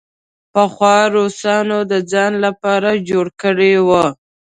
پخوا 0.53 0.97
روسانو 1.15 1.79
د 1.91 1.93
ځان 2.11 2.33
لپاره 2.45 2.89
جوړ 3.09 3.25
کړی 3.41 3.73
وو. 3.87 4.05